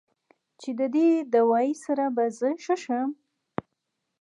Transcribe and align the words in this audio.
چې 0.61 0.69
د 0.79 0.81
دې 0.95 1.09
دوائي 1.35 1.71
سره 1.85 2.05
به 2.15 2.25
زۀ 2.37 2.49
ښۀ 2.63 2.75
شم 2.83 3.09